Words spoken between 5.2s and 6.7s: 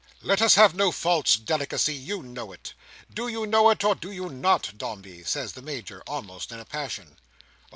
says the Major, almost in a